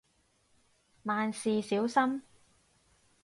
[1.03, 2.23] 萬事小心